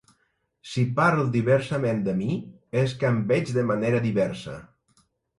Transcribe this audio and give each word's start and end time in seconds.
Si 0.69 0.83
parl 0.99 1.19
diversament 1.33 1.99
de 2.07 2.15
mi, 2.21 2.37
és 2.81 2.95
que 3.03 3.11
em 3.11 3.19
veig 3.33 3.51
de 3.59 3.65
manera 3.73 3.99
diversa. 4.07 4.57